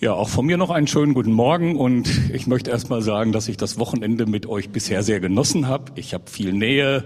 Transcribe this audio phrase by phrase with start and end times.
[0.00, 3.32] Ja, auch von mir noch einen schönen guten Morgen und ich möchte erst mal sagen,
[3.32, 5.90] dass ich das Wochenende mit euch bisher sehr genossen habe.
[5.96, 7.02] Ich habe viel Nähe,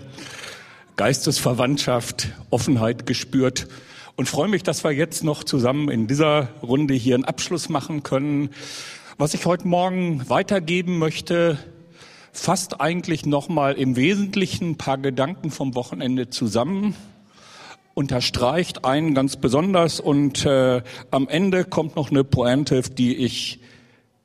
[0.96, 3.66] Geistesverwandtschaft, Offenheit gespürt
[4.16, 8.02] und freue mich, dass wir jetzt noch zusammen in dieser Runde hier einen Abschluss machen
[8.02, 8.50] können.
[9.16, 11.56] Was ich heute Morgen weitergeben möchte,
[12.30, 16.94] fasst eigentlich nochmal im Wesentlichen ein paar Gedanken vom Wochenende zusammen
[17.94, 23.60] unterstreicht einen ganz besonders und äh, am Ende kommt noch eine Pointe, die ich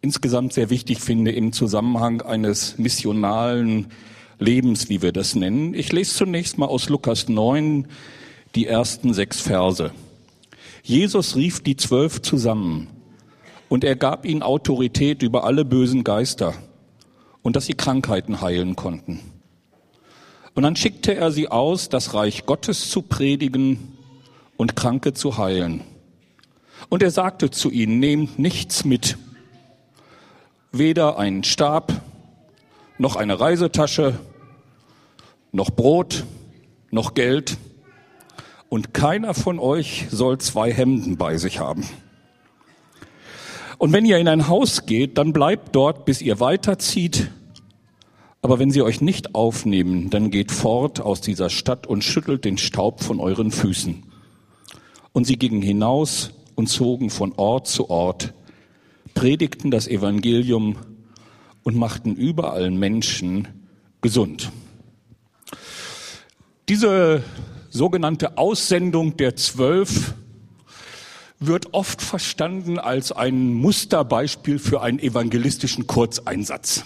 [0.01, 3.87] insgesamt sehr wichtig finde im Zusammenhang eines missionalen
[4.39, 5.73] Lebens, wie wir das nennen.
[5.73, 7.87] Ich lese zunächst mal aus Lukas 9
[8.55, 9.91] die ersten sechs Verse.
[10.83, 12.87] Jesus rief die Zwölf zusammen
[13.67, 16.53] und er gab ihnen Autorität über alle bösen Geister
[17.41, 19.19] und dass sie Krankheiten heilen konnten.
[20.57, 23.95] Und dann schickte er sie aus, das Reich Gottes zu predigen
[24.55, 25.81] und Kranke zu heilen.
[26.89, 29.19] Und er sagte zu ihnen, nehmt nichts mit,
[30.71, 32.01] weder einen Stab,
[32.97, 34.17] noch eine Reisetasche,
[35.51, 36.23] noch Brot,
[36.89, 37.57] noch Geld,
[38.67, 41.87] und keiner von euch soll zwei Hemden bei sich haben.
[43.77, 47.29] Und wenn ihr in ein Haus geht, dann bleibt dort, bis ihr weiterzieht
[48.41, 52.57] aber wenn sie euch nicht aufnehmen, dann geht fort aus dieser Stadt und schüttelt den
[52.57, 54.03] Staub von euren Füßen.
[55.11, 58.33] Und sie gingen hinaus und zogen von Ort zu Ort,
[59.13, 60.75] predigten das Evangelium
[61.63, 63.47] und machten überall Menschen
[64.01, 64.51] gesund.
[66.69, 67.23] Diese
[67.69, 70.13] sogenannte Aussendung der Zwölf
[71.39, 76.83] wird oft verstanden als ein Musterbeispiel für einen evangelistischen Kurzeinsatz.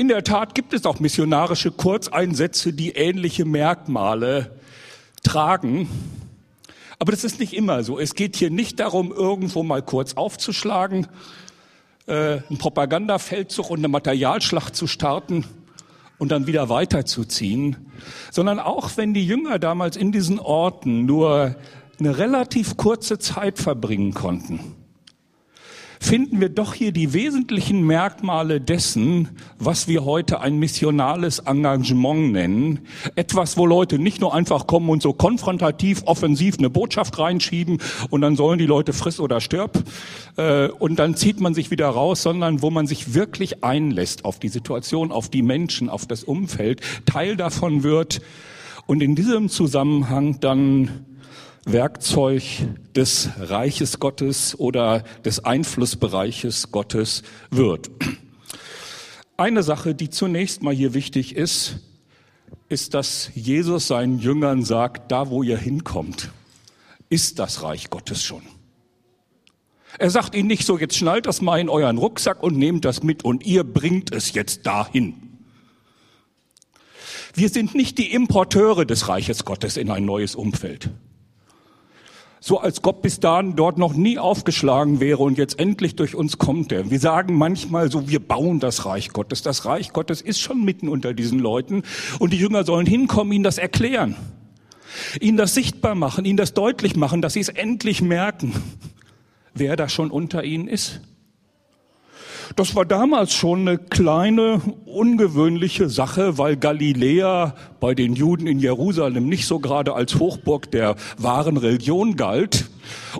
[0.00, 4.50] In der Tat gibt es auch missionarische Kurzeinsätze, die ähnliche Merkmale
[5.22, 5.90] tragen.
[6.98, 7.98] Aber das ist nicht immer so.
[7.98, 11.06] Es geht hier nicht darum, irgendwo mal kurz aufzuschlagen,
[12.06, 15.44] äh, einen Propagandafeldzug und eine Materialschlacht zu starten
[16.16, 17.76] und dann wieder weiterzuziehen,
[18.30, 21.56] sondern auch wenn die Jünger damals in diesen Orten nur
[21.98, 24.60] eine relativ kurze Zeit verbringen konnten,
[26.02, 29.28] finden wir doch hier die wesentlichen Merkmale dessen,
[29.58, 32.80] was wir heute ein missionales Engagement nennen.
[33.16, 37.78] Etwas, wo Leute nicht nur einfach kommen und so konfrontativ, offensiv eine Botschaft reinschieben
[38.08, 39.84] und dann sollen die Leute friss oder stirb
[40.36, 44.38] äh, und dann zieht man sich wieder raus, sondern wo man sich wirklich einlässt auf
[44.38, 48.22] die Situation, auf die Menschen, auf das Umfeld, Teil davon wird
[48.86, 51.04] und in diesem Zusammenhang dann
[51.64, 52.42] Werkzeug
[52.94, 57.90] des Reiches Gottes oder des Einflussbereiches Gottes wird.
[59.36, 61.80] Eine Sache, die zunächst mal hier wichtig ist,
[62.68, 66.30] ist, dass Jesus seinen Jüngern sagt, da wo ihr hinkommt,
[67.08, 68.42] ist das Reich Gottes schon.
[69.98, 73.02] Er sagt ihnen nicht so, jetzt schnallt das mal in euren Rucksack und nehmt das
[73.02, 75.14] mit und ihr bringt es jetzt dahin.
[77.34, 80.90] Wir sind nicht die Importeure des Reiches Gottes in ein neues Umfeld
[82.40, 86.38] so als Gott bis dahin dort noch nie aufgeschlagen wäre und jetzt endlich durch uns
[86.38, 86.90] kommt er.
[86.90, 89.42] Wir sagen manchmal so, wir bauen das Reich Gottes.
[89.42, 91.82] Das Reich Gottes ist schon mitten unter diesen Leuten
[92.18, 94.16] und die Jünger sollen hinkommen, ihnen das erklären,
[95.20, 98.54] ihnen das sichtbar machen, ihnen das deutlich machen, dass sie es endlich merken,
[99.52, 101.02] wer da schon unter ihnen ist.
[102.56, 109.28] Das war damals schon eine kleine, ungewöhnliche Sache, weil Galiläa bei den Juden in Jerusalem
[109.28, 112.68] nicht so gerade als Hochburg der wahren Religion galt.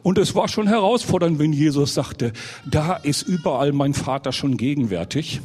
[0.03, 2.33] Und es war schon herausfordernd, wenn Jesus sagte,
[2.69, 5.41] da ist überall mein Vater schon gegenwärtig.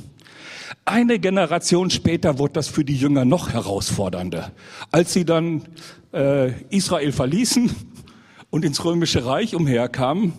[0.84, 4.51] Eine Generation später wurde das für die Jünger noch herausfordernder.
[4.91, 5.63] Als sie dann
[6.12, 7.72] äh, Israel verließen
[8.50, 10.34] und ins römische Reich umherkamen,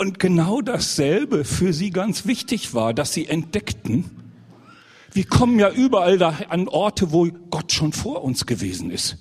[0.00, 4.10] und genau dasselbe für sie ganz wichtig war, dass sie entdeckten,
[5.12, 9.18] wir kommen ja überall da an Orte, wo Gott schon vor uns gewesen ist.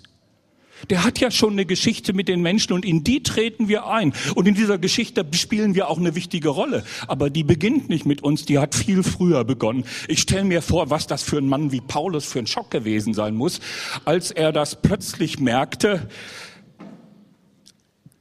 [0.90, 4.14] Der hat ja schon eine Geschichte mit den Menschen und in die treten wir ein.
[4.36, 6.86] Und in dieser Geschichte spielen wir auch eine wichtige Rolle.
[7.08, 9.84] Aber die beginnt nicht mit uns, die hat viel früher begonnen.
[10.08, 13.14] Ich stelle mir vor, was das für ein Mann wie Paulus für ein Schock gewesen
[13.14, 13.60] sein muss,
[14.06, 16.08] als er das plötzlich merkte.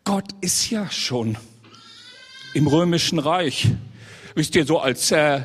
[0.02, 1.36] Gott ist ja schon
[2.54, 3.68] im römischen Reich.
[4.34, 5.42] Wisst ihr, so als äh,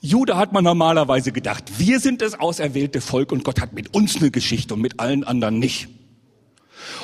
[0.00, 4.16] Jude hat man normalerweise gedacht, wir sind das auserwählte Volk und Gott hat mit uns
[4.16, 5.88] eine Geschichte und mit allen anderen nicht.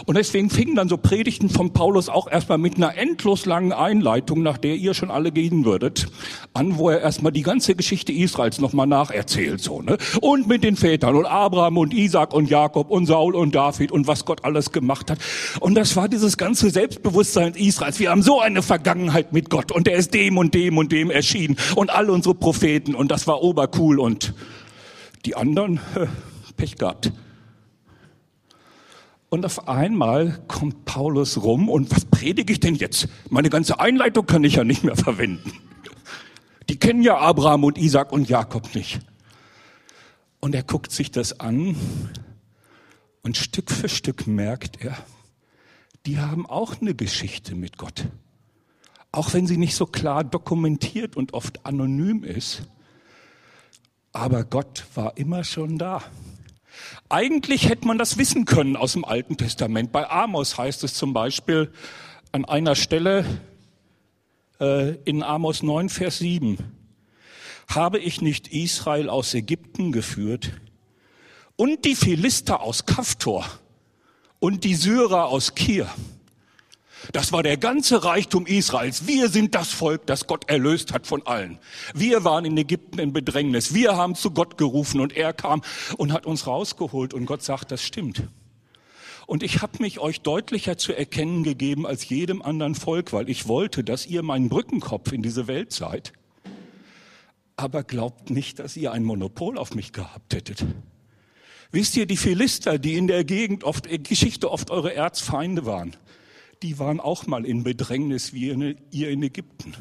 [0.07, 4.43] Und deswegen fingen dann so Predigten von Paulus auch erstmal mit einer endlos langen Einleitung,
[4.43, 6.09] nach der ihr schon alle gehen würdet,
[6.55, 9.99] an, wo er erstmal die ganze Geschichte Israels nochmal nacherzählt, so, ne?
[10.21, 14.07] Und mit den Vätern und Abraham und Isaac und Jakob und Saul und David und
[14.07, 15.19] was Gott alles gemacht hat.
[15.61, 17.99] Und das war dieses ganze Selbstbewusstsein Israels.
[17.99, 21.11] Wir haben so eine Vergangenheit mit Gott und er ist dem und dem und dem
[21.11, 24.35] erschienen und all unsere Propheten und das war obercool und
[25.27, 25.81] die anderen,
[26.57, 27.13] Pech gehabt.
[29.31, 33.09] Und auf einmal kommt Paulus rum und was predige ich denn jetzt?
[33.31, 35.53] Meine ganze Einleitung kann ich ja nicht mehr verwenden.
[36.69, 39.01] Die kennen ja Abraham und Isaac und Jakob nicht.
[40.41, 41.77] Und er guckt sich das an
[43.23, 44.97] und Stück für Stück merkt er,
[46.07, 48.07] die haben auch eine Geschichte mit Gott.
[49.13, 52.63] Auch wenn sie nicht so klar dokumentiert und oft anonym ist.
[54.13, 56.03] Aber Gott war immer schon da.
[57.09, 59.93] Eigentlich hätte man das wissen können aus dem Alten Testament.
[59.93, 61.73] Bei Amos heißt es zum Beispiel
[62.33, 63.25] an einer Stelle
[64.61, 66.59] äh, in Amos 9, Vers 7,
[67.69, 70.53] habe ich nicht Israel aus Ägypten geführt
[71.57, 73.47] und die Philister aus Kaftor
[74.39, 75.89] und die Syrer aus Kir.
[77.13, 79.07] Das war der ganze Reichtum Israels.
[79.07, 81.59] Wir sind das Volk, das Gott erlöst hat von allen.
[81.95, 83.75] Wir waren in Ägypten in Bedrängnis.
[83.75, 85.63] Wir haben zu Gott gerufen und er kam
[85.97, 88.25] und hat uns rausgeholt und Gott sagt, das stimmt.
[89.27, 93.49] Und ich habe mich euch deutlicher zu erkennen gegeben als jedem anderen Volk, weil ich
[93.49, 96.13] wollte, dass ihr mein Brückenkopf in diese Welt seid.
[97.57, 100.67] Aber glaubt nicht, dass ihr ein Monopol auf mich gehabt hättet.
[101.71, 105.95] Wisst ihr, die Philister, die in der Gegend oft, in Geschichte oft eure Erzfeinde waren,
[106.63, 108.49] die waren auch mal in Bedrängnis wie
[108.91, 109.75] ihr in Ägypten.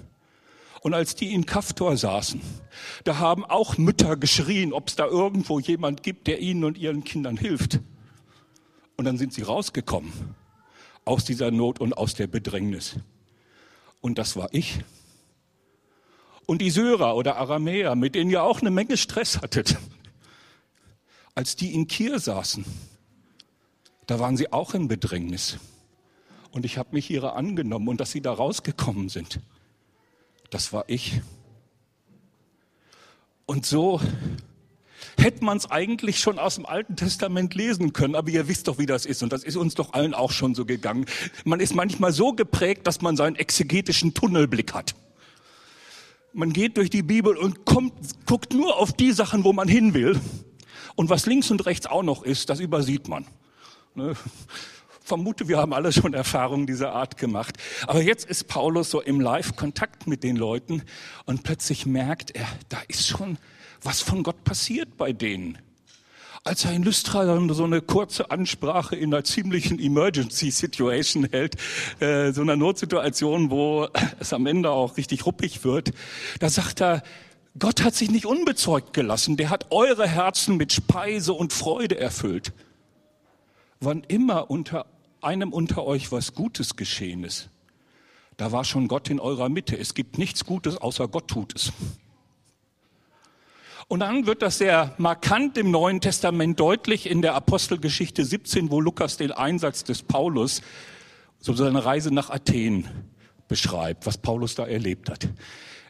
[0.81, 2.42] Und als die in Kaftor saßen,
[3.04, 7.04] da haben auch Mütter geschrien, ob es da irgendwo jemand gibt, der ihnen und ihren
[7.04, 7.81] Kindern hilft.
[8.96, 10.12] Und dann sind sie rausgekommen
[11.04, 12.96] aus dieser Not und aus der Bedrängnis.
[14.00, 14.80] Und das war ich.
[16.46, 19.78] Und die Syrer oder Aramäer, mit denen ihr auch eine Menge Stress hattet,
[21.36, 22.66] als die in Kir saßen,
[24.08, 25.58] da waren sie auch in Bedrängnis.
[26.51, 29.40] Und ich habe mich ihrer angenommen und dass sie da rausgekommen sind.
[30.50, 31.22] Das war ich.
[33.46, 34.00] Und so
[35.18, 38.78] hätte man es eigentlich schon aus dem Alten Testament lesen können, aber ihr wisst doch,
[38.78, 41.06] wie das ist und das ist uns doch allen auch schon so gegangen.
[41.46, 44.96] Man ist manchmal so geprägt, dass man seinen exegetischen Tunnelblick hat.
[46.34, 47.94] Man geht durch die Bibel und kommt,
[48.25, 50.19] guckt nur auf die Sachen, wo man hin will.
[50.96, 53.25] Und was links und rechts auch noch ist, das übersieht man.
[53.96, 54.16] Ne?
[55.10, 57.58] Vermute, wir haben alle schon Erfahrungen dieser Art gemacht.
[57.88, 60.84] Aber jetzt ist Paulus so im Live-Kontakt mit den Leuten
[61.26, 63.38] und plötzlich merkt er, da ist schon
[63.82, 65.58] was von Gott passiert bei denen.
[66.44, 71.56] Als er in Lystra dann so eine kurze Ansprache in einer ziemlichen Emergency Situation hält,
[72.00, 73.88] äh, so einer Notsituation, wo
[74.20, 75.92] es am Ende auch richtig ruppig wird,
[76.40, 77.04] da sagt er,
[77.58, 82.54] Gott hat sich nicht unbezeugt gelassen, der hat eure Herzen mit Speise und Freude erfüllt.
[83.82, 84.86] Wann immer unter
[85.21, 87.50] einem unter euch was Gutes geschehen ist,
[88.38, 89.77] da war schon Gott in eurer Mitte.
[89.77, 91.74] Es gibt nichts Gutes, außer Gott tut es.
[93.89, 98.80] Und dann wird das sehr markant im Neuen Testament deutlich in der Apostelgeschichte 17, wo
[98.80, 100.62] Lukas den Einsatz des Paulus,
[101.39, 102.88] so seine Reise nach Athen
[103.48, 105.27] beschreibt, was Paulus da erlebt hat.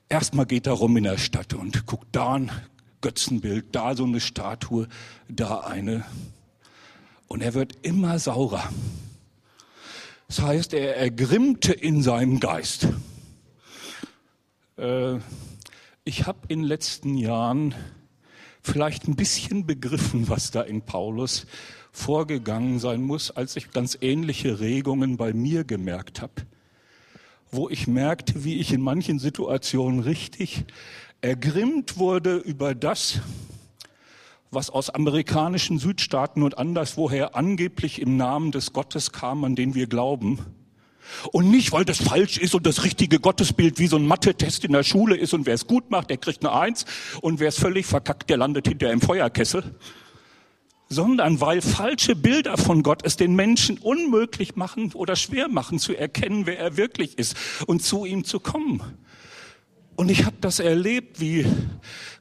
[0.08, 2.52] Erstmal geht er rum in der Stadt und guckt da ein
[3.02, 4.88] Götzenbild, da so eine Statue,
[5.28, 6.04] da eine.
[7.28, 8.70] Und er wird immer saurer.
[10.30, 12.88] Das heißt, er ergrimmte in seinem Geist.
[14.78, 15.18] Äh,
[16.04, 17.74] ich habe in den letzten Jahren
[18.62, 21.48] vielleicht ein bisschen begriffen, was da in Paulus
[21.92, 26.34] vorgegangen sein muss, als ich ganz ähnliche Regungen bei mir gemerkt habe,
[27.50, 30.64] wo ich merkte, wie ich in manchen Situationen richtig
[31.22, 33.20] ergrimmt wurde über das,
[34.52, 39.88] was aus amerikanischen Südstaaten und anderswoher angeblich im Namen des Gottes kam, an den wir
[39.88, 40.40] glauben.
[41.32, 44.74] Und nicht, weil das falsch ist und das richtige Gottesbild wie so ein Mathe-Test in
[44.74, 46.86] der Schule ist und wer es gut macht, der kriegt eine Eins
[47.22, 49.64] und wer es völlig verkackt, der landet hinterher im Feuerkessel.
[50.88, 55.96] Sondern weil falsche Bilder von Gott es den Menschen unmöglich machen oder schwer machen zu
[55.96, 57.36] erkennen, wer er wirklich ist
[57.68, 58.82] und zu ihm zu kommen.
[60.00, 61.46] Und ich habe das erlebt, wie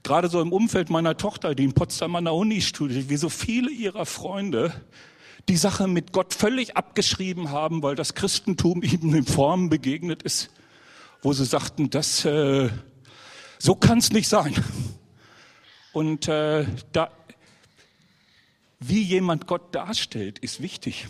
[0.02, 3.28] gerade so im Umfeld meiner Tochter, die in Potsdam an der Uni studiert, wie so
[3.28, 4.74] viele ihrer Freunde
[5.48, 10.50] die Sache mit Gott völlig abgeschrieben haben, weil das Christentum ihnen in Formen begegnet ist,
[11.22, 12.68] wo sie sagten, das äh,
[13.60, 14.56] so kann es nicht sein.
[15.92, 17.12] Und äh, da,
[18.80, 21.06] wie jemand Gott darstellt, ist wichtig.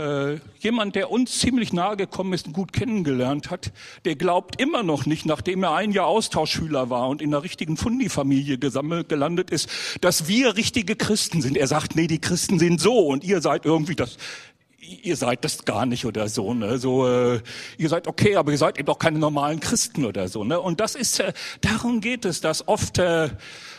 [0.00, 3.72] Äh, jemand, der uns ziemlich nahe gekommen ist und gut kennengelernt hat,
[4.04, 7.76] der glaubt immer noch nicht, nachdem er ein Jahr Austauschschüler war und in einer richtigen
[7.76, 9.68] Fundi-Familie gelandet ist,
[10.00, 11.56] dass wir richtige Christen sind.
[11.56, 14.16] Er sagt, nee, die Christen sind so und ihr seid irgendwie das
[14.80, 16.78] ihr seid das gar nicht oder so, ne?
[16.78, 17.40] So, äh,
[17.76, 20.58] ihr seid okay, aber ihr seid eben doch keine normalen Christen oder so, ne?
[20.58, 23.28] Und das ist, äh, darum geht es, dass oft äh,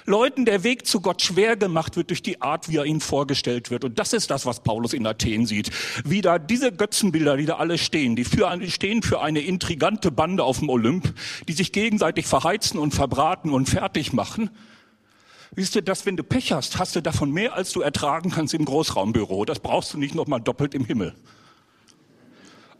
[0.06, 3.72] Leuten der Weg zu Gott schwer gemacht wird durch die Art, wie er ihnen vorgestellt
[3.72, 3.84] wird.
[3.84, 5.72] Und das ist das, was Paulus in Athen sieht.
[6.06, 10.12] Wie da diese Götzenbilder, die da alle stehen, die für eine, stehen für eine intrigante
[10.12, 11.14] Bande auf dem Olymp,
[11.48, 14.50] die sich gegenseitig verheizen und verbraten und fertig machen.
[15.54, 18.54] Wisst ihr, dass wenn du Pech hast, hast du davon mehr, als du ertragen kannst
[18.54, 19.44] im Großraumbüro.
[19.44, 21.14] Das brauchst du nicht nochmal doppelt im Himmel.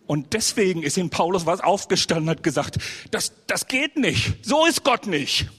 [0.08, 2.78] Und deswegen ist in Paulus was aufgestanden, hat gesagt,
[3.12, 4.46] das, das geht nicht.
[4.46, 5.50] So ist Gott nicht.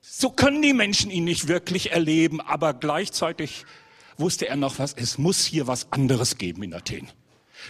[0.00, 3.66] So können die Menschen ihn nicht wirklich erleben, aber gleichzeitig
[4.16, 7.08] wusste er noch was, es muss hier was anderes geben in Athen.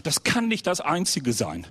[0.02, 1.66] Das kann nicht das Einzige sein.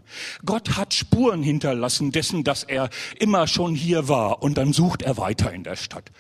[0.46, 2.89] Gott hat Spuren hinterlassen dessen, dass er
[3.20, 6.12] immer schon hier war und dann sucht er weiter in der Stadt.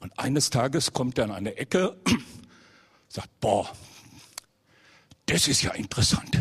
[0.00, 1.96] Und eines Tages kommt er an eine Ecke,
[3.08, 3.70] sagt, boah,
[5.26, 6.38] das ist ja interessant.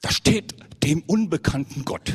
[0.00, 2.12] Da steht dem unbekannten Gott.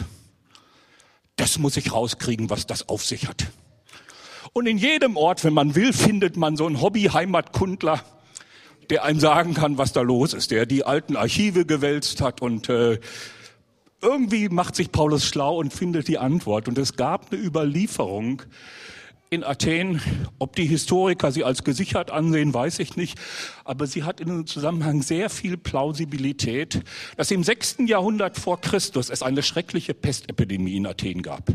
[1.36, 3.48] Das muss ich rauskriegen, was das auf sich hat.
[4.54, 8.04] Und in jedem Ort, wenn man will, findet man so einen Hobby-Heimatkundler,
[8.90, 12.70] der einem sagen kann, was da los ist, der die alten Archive gewälzt hat und
[12.70, 13.00] äh,
[14.02, 16.68] irgendwie macht sich Paulus schlau und findet die Antwort.
[16.68, 18.44] Und es gab eine Überlieferung
[19.30, 20.02] in Athen.
[20.40, 23.20] Ob die Historiker sie als gesichert ansehen, weiß ich nicht.
[23.66, 26.82] Aber sie hat in einem Zusammenhang sehr viel Plausibilität,
[27.18, 31.52] dass im sechsten Jahrhundert vor Christus es eine schreckliche Pestepidemie in Athen gab.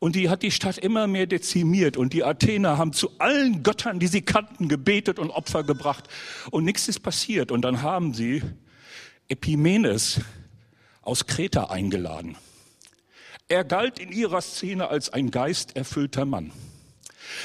[0.00, 1.98] Und die hat die Stadt immer mehr dezimiert.
[1.98, 6.08] Und die Athener haben zu allen Göttern, die sie kannten, gebetet und Opfer gebracht.
[6.50, 7.52] Und nichts ist passiert.
[7.52, 8.42] Und dann haben sie
[9.28, 10.22] Epimenes
[11.02, 12.36] aus Kreta eingeladen.
[13.48, 16.50] Er galt in ihrer Szene als ein geisterfüllter Mann.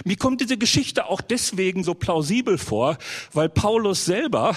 [0.05, 2.97] Mir kommt diese Geschichte auch deswegen so plausibel vor,
[3.33, 4.55] weil Paulus selber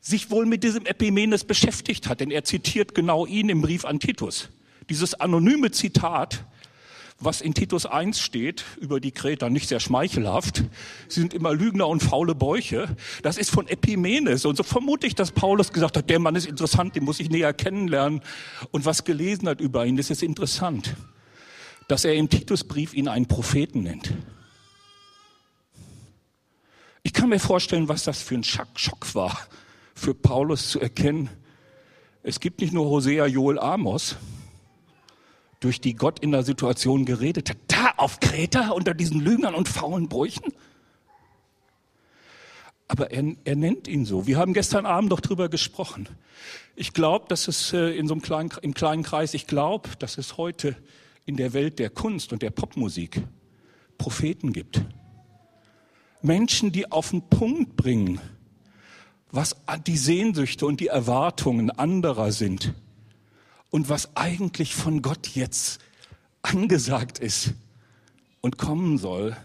[0.00, 4.00] sich wohl mit diesem Epimenes beschäftigt hat, denn er zitiert genau ihn im Brief an
[4.00, 4.48] Titus.
[4.90, 6.44] Dieses anonyme Zitat
[7.20, 10.64] was in Titus 1 steht über die Kreter, nicht sehr schmeichelhaft.
[11.08, 12.96] Sie sind immer Lügner und faule Bäuche.
[13.22, 14.44] Das ist von Epimenes.
[14.44, 17.30] Und so vermute ich, dass Paulus gesagt hat, der Mann ist interessant, den muss ich
[17.30, 18.20] näher kennenlernen.
[18.72, 20.96] Und was gelesen hat über ihn, das ist interessant,
[21.88, 24.12] dass er im Titusbrief ihn einen Propheten nennt.
[27.02, 29.38] Ich kann mir vorstellen, was das für ein Schock war,
[29.94, 31.30] für Paulus zu erkennen.
[32.22, 34.16] Es gibt nicht nur Hosea, Joel, Amos,
[35.64, 37.56] durch die Gott in der Situation geredet hat.
[37.68, 40.52] Da auf Kreta unter diesen Lügnern und faulen Bräuchen.
[42.86, 44.26] Aber er, er nennt ihn so.
[44.26, 46.06] Wir haben gestern Abend doch drüber gesprochen.
[46.76, 50.18] Ich glaube, dass es äh, in so einem kleinen, im kleinen Kreis, ich glaube, dass
[50.18, 50.76] es heute
[51.24, 53.22] in der Welt der Kunst und der Popmusik
[53.96, 54.82] Propheten gibt.
[56.20, 58.20] Menschen, die auf den Punkt bringen,
[59.30, 59.56] was
[59.86, 62.74] die Sehnsüchte und die Erwartungen anderer sind
[63.74, 65.80] und was eigentlich von Gott jetzt
[66.42, 67.54] angesagt ist
[68.40, 69.36] und kommen soll.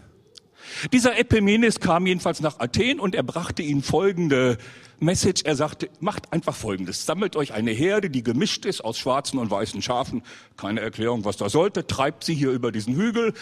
[0.92, 4.56] Dieser Epimenes kam jedenfalls nach Athen und er brachte ihnen folgende
[5.00, 5.42] Message.
[5.42, 7.06] Er sagte, macht einfach Folgendes.
[7.06, 10.22] Sammelt euch eine Herde, die gemischt ist aus schwarzen und weißen Schafen.
[10.56, 11.88] Keine Erklärung, was da sollte.
[11.88, 13.34] Treibt sie hier über diesen Hügel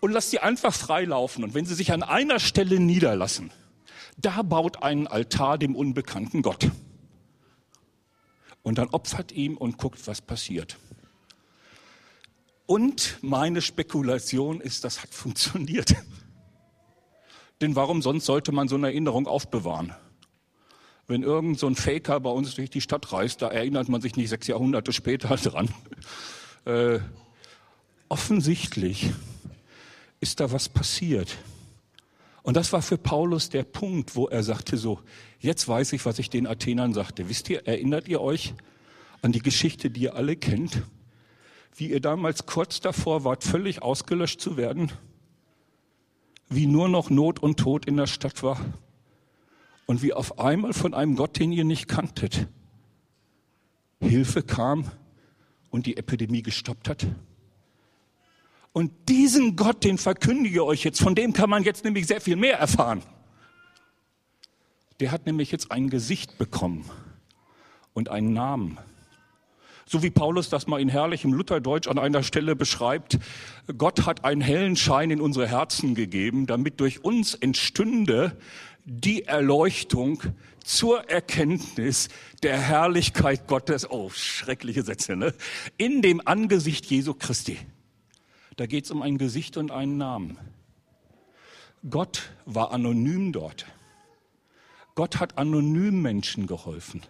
[0.00, 1.44] und lasst sie einfach frei laufen.
[1.44, 3.52] Und wenn sie sich an einer Stelle niederlassen,
[4.18, 6.70] da baut einen Altar dem unbekannten Gott
[8.66, 10.76] und dann opfert ihm und guckt, was passiert.
[12.66, 15.94] Und meine Spekulation ist, das hat funktioniert.
[17.60, 19.94] Denn warum sonst sollte man so eine Erinnerung aufbewahren?
[21.06, 24.16] Wenn irgend so ein Faker bei uns durch die Stadt reist, da erinnert man sich
[24.16, 25.72] nicht sechs Jahrhunderte später dran.
[26.64, 26.98] Äh,
[28.08, 29.12] offensichtlich
[30.18, 31.38] ist da was passiert.
[32.46, 35.00] Und das war für Paulus der Punkt, wo er sagte so,
[35.40, 37.28] jetzt weiß ich, was ich den Athenern sagte.
[37.28, 38.54] Wisst ihr, erinnert ihr euch
[39.20, 40.84] an die Geschichte, die ihr alle kennt?
[41.74, 44.92] Wie ihr damals kurz davor wart, völlig ausgelöscht zu werden?
[46.48, 48.60] Wie nur noch Not und Tod in der Stadt war?
[49.86, 52.46] Und wie auf einmal von einem Gott, den ihr nicht kanntet,
[53.98, 54.88] Hilfe kam
[55.70, 57.08] und die Epidemie gestoppt hat?
[58.76, 62.36] Und diesen Gott, den verkündige euch jetzt, von dem kann man jetzt nämlich sehr viel
[62.36, 63.02] mehr erfahren.
[65.00, 66.84] Der hat nämlich jetzt ein Gesicht bekommen
[67.94, 68.76] und einen Namen.
[69.86, 73.18] So wie Paulus das mal in herrlichem Lutherdeutsch an einer Stelle beschreibt,
[73.78, 78.36] Gott hat einen hellen Schein in unsere Herzen gegeben, damit durch uns entstünde
[78.84, 80.22] die Erleuchtung
[80.62, 82.10] zur Erkenntnis
[82.42, 83.90] der Herrlichkeit Gottes.
[83.90, 85.32] Oh, schreckliche Sätze, ne?
[85.78, 87.58] In dem Angesicht Jesu Christi.
[88.56, 90.38] Da geht es um ein Gesicht und einen Namen.
[91.88, 93.66] Gott war anonym dort.
[94.94, 97.02] Gott hat anonym Menschen geholfen.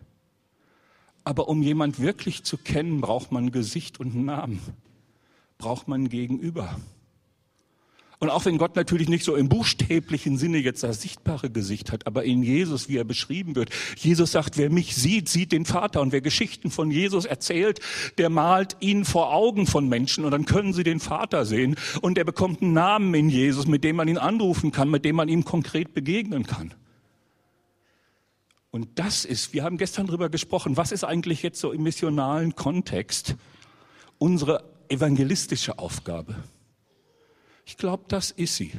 [1.22, 4.60] Aber um jemand wirklich zu kennen, braucht man Gesicht und Namen.
[5.58, 6.78] Braucht man Gegenüber.
[8.18, 12.06] Und auch wenn Gott natürlich nicht so im buchstäblichen Sinne jetzt das sichtbare Gesicht hat,
[12.06, 16.00] aber in Jesus, wie er beschrieben wird, Jesus sagt, wer mich sieht, sieht den Vater.
[16.00, 17.80] Und wer Geschichten von Jesus erzählt,
[18.16, 21.76] der malt ihn vor Augen von Menschen und dann können sie den Vater sehen.
[22.00, 25.16] Und er bekommt einen Namen in Jesus, mit dem man ihn anrufen kann, mit dem
[25.16, 26.72] man ihm konkret begegnen kann.
[28.70, 32.56] Und das ist, wir haben gestern drüber gesprochen, was ist eigentlich jetzt so im missionalen
[32.56, 33.36] Kontext
[34.18, 36.36] unsere evangelistische Aufgabe?
[37.66, 38.70] Ich glaube, das ist sie.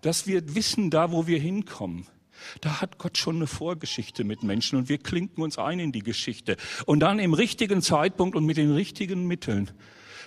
[0.00, 2.06] Dass wir wissen, da wo wir hinkommen,
[2.60, 6.02] da hat Gott schon eine Vorgeschichte mit Menschen und wir klinken uns ein in die
[6.02, 6.56] Geschichte.
[6.86, 9.70] Und dann im richtigen Zeitpunkt und mit den richtigen Mitteln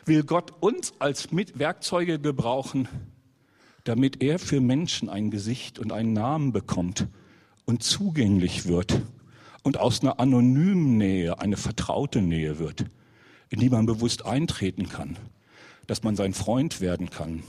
[0.06, 2.89] will Gott uns als Werkzeuge gebrauchen,
[3.86, 7.08] damit er für Menschen ein Gesicht und einen Namen bekommt
[7.65, 9.01] und zugänglich wird
[9.63, 12.86] und aus einer anonymen Nähe eine vertraute Nähe wird,
[13.50, 15.17] in die man bewusst eintreten kann
[15.88, 17.44] dass man sein Freund werden kann.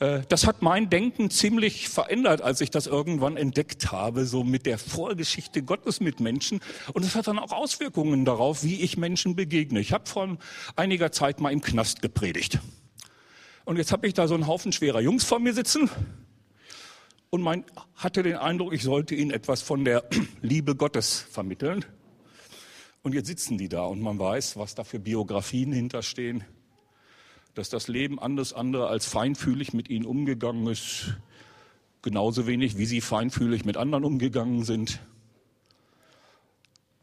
[0.00, 4.66] Äh, das hat mein Denken ziemlich verändert, als ich das irgendwann entdeckt habe, so mit
[4.66, 6.60] der Vorgeschichte Gottes mit Menschen.
[6.92, 9.80] Und es hat dann auch Auswirkungen darauf, wie ich Menschen begegne.
[9.80, 10.36] Ich habe vor
[10.76, 12.58] einiger Zeit mal im Knast gepredigt.
[13.64, 15.88] Und jetzt habe ich da so einen Haufen schwerer Jungs vor mir sitzen
[17.30, 20.04] und mein, hatte den Eindruck, ich sollte ihnen etwas von der
[20.42, 21.84] Liebe Gottes vermitteln.
[23.02, 26.44] Und jetzt sitzen die da und man weiß, was da für Biografien hinterstehen
[27.54, 31.14] dass das Leben alles andere als feinfühlig mit ihnen umgegangen ist,
[32.02, 35.00] genauso wenig wie sie feinfühlig mit anderen umgegangen sind.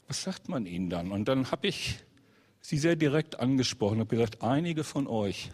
[0.07, 1.11] Was sagt man ihnen dann?
[1.11, 1.99] Und dann habe ich
[2.59, 5.51] sie sehr direkt angesprochen und gesagt, einige von euch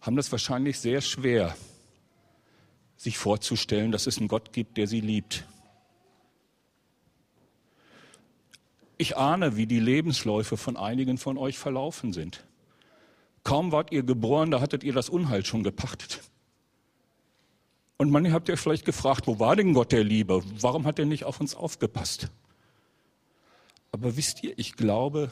[0.00, 1.54] haben das wahrscheinlich sehr schwer,
[2.96, 5.44] sich vorzustellen, dass es einen Gott gibt, der sie liebt.
[8.96, 12.44] Ich ahne, wie die Lebensläufe von einigen von euch verlaufen sind.
[13.44, 16.20] Kaum wart ihr geboren, da hattet ihr das Unheil schon gepachtet.
[17.98, 20.42] Und manche habt ihr vielleicht gefragt, wo war denn Gott der Liebe?
[20.60, 22.30] Warum hat er nicht auf uns aufgepasst?
[23.90, 25.30] Aber wisst ihr, ich glaube,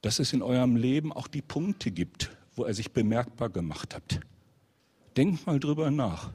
[0.00, 4.20] dass es in eurem Leben auch die Punkte gibt, wo er sich bemerkbar gemacht hat.
[5.16, 6.30] Denkt mal drüber nach.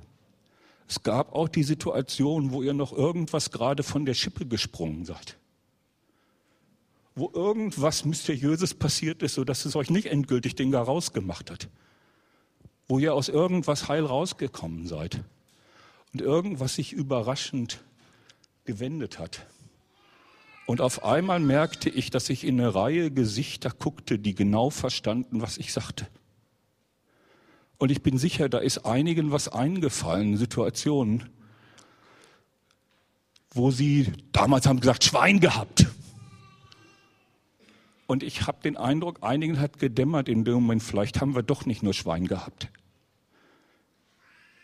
[0.87, 5.37] Es gab auch die Situation, wo ihr noch irgendwas gerade von der Schippe gesprungen seid
[7.17, 11.67] wo irgendwas Mysteriöses passiert ist, sodass es euch nicht endgültig den Gar rausgemacht hat.
[12.87, 15.23] Wo ihr aus irgendwas heil rausgekommen seid.
[16.13, 17.83] Und irgendwas sich überraschend
[18.65, 19.47] gewendet hat.
[20.67, 25.41] Und auf einmal merkte ich, dass ich in eine Reihe Gesichter guckte, die genau verstanden,
[25.41, 26.07] was ich sagte.
[27.79, 31.29] Und ich bin sicher, da ist einigen was eingefallen, Situationen,
[33.51, 35.87] wo sie damals haben gesagt, Schwein gehabt.
[38.07, 41.65] Und ich habe den Eindruck, einigen hat gedämmert in dem Moment, vielleicht haben wir doch
[41.65, 42.69] nicht nur Schwein gehabt.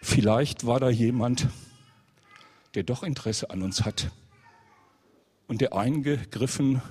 [0.01, 1.49] Vielleicht war da jemand,
[2.73, 4.11] der doch Interesse an uns hat
[5.47, 6.81] und der eingegriffen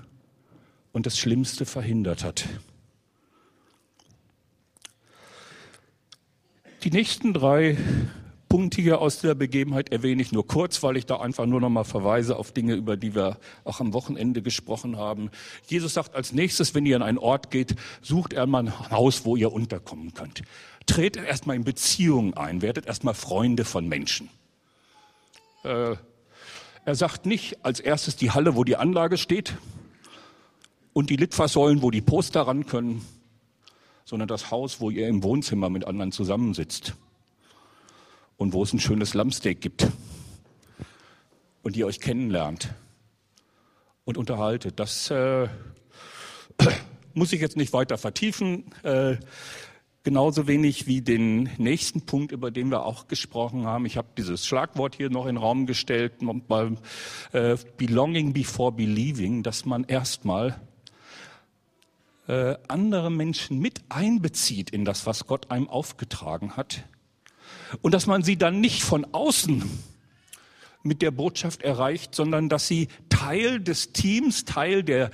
[0.92, 2.48] und das Schlimmste verhindert hat.
[6.84, 7.78] Die nächsten drei
[8.52, 11.70] Punkte hier aus der Begebenheit erwähne ich nur kurz, weil ich da einfach nur noch
[11.70, 15.30] mal verweise auf Dinge, über die wir auch am Wochenende gesprochen haben.
[15.68, 19.36] Jesus sagt als nächstes, wenn ihr an einen Ort geht, sucht einmal ein Haus, wo
[19.36, 20.42] ihr unterkommen könnt.
[20.84, 24.28] Tretet erstmal in Beziehungen ein, werdet erstmal Freunde von Menschen.
[25.64, 25.96] Äh,
[26.84, 29.56] er sagt nicht als erstes die Halle, wo die Anlage steht
[30.92, 33.02] und die Litfaßsäulen, wo die Poster ran können,
[34.04, 36.92] sondern das Haus, wo ihr im Wohnzimmer mit anderen zusammensitzt
[38.36, 39.88] und wo es ein schönes Lammsteak gibt
[41.62, 42.74] und ihr euch kennenlernt
[44.04, 44.78] und unterhaltet.
[44.80, 45.48] Das äh,
[47.14, 48.64] muss ich jetzt nicht weiter vertiefen.
[48.82, 49.16] Äh,
[50.02, 53.86] genauso wenig wie den nächsten Punkt, über den wir auch gesprochen haben.
[53.86, 56.76] Ich habe dieses Schlagwort hier noch in den Raum gestellt, mal,
[57.32, 60.60] äh, Belonging before Believing, dass man erstmal
[62.26, 66.84] äh, andere Menschen mit einbezieht in das, was Gott einem aufgetragen hat
[67.80, 69.62] und dass man sie dann nicht von außen
[70.82, 75.10] mit der Botschaft erreicht, sondern dass sie Teil des Teams, Teil der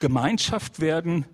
[0.00, 1.24] Gemeinschaft werden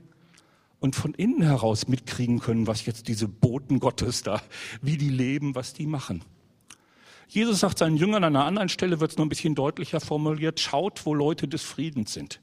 [0.80, 4.42] und von innen heraus mitkriegen können, was jetzt diese Boten Gottes da,
[4.80, 6.24] wie die leben, was die machen.
[7.28, 10.60] Jesus sagt seinen Jüngern an einer anderen Stelle, wird es noch ein bisschen deutlicher formuliert,
[10.60, 12.40] schaut, wo Leute des Friedens sind.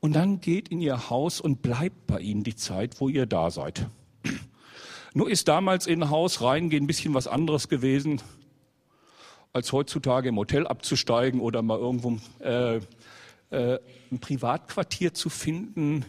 [0.00, 3.50] Und dann geht in ihr Haus und bleibt bei ihnen die Zeit, wo ihr da
[3.50, 3.86] seid.
[5.14, 8.20] Nur ist damals in Haus reingehen ein bisschen was anderes gewesen,
[9.52, 12.76] als heutzutage im Hotel abzusteigen oder mal irgendwo äh,
[13.50, 13.78] äh,
[14.12, 16.04] ein Privatquartier zu finden.